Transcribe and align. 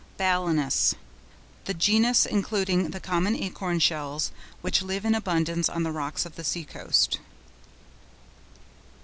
BALANUS.—The 0.17 1.75
genus 1.75 2.25
including 2.25 2.89
the 2.89 2.99
common 2.99 3.35
Acorn 3.35 3.77
shells 3.77 4.31
which 4.61 4.81
live 4.81 5.05
in 5.05 5.13
abundance 5.13 5.69
on 5.69 5.83
the 5.83 5.91
rocks 5.91 6.25
of 6.25 6.37
the 6.37 6.43
sea 6.43 6.63
coast. 6.65 7.19